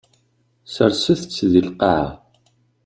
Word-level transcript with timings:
Serset-t 0.73 1.39
deg 1.51 1.63
lqaɛa. 1.69 2.09